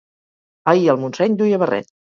Ahir 0.73 0.89
el 0.97 1.01
Montseny 1.05 1.41
duia 1.45 1.65
barret 1.67 1.95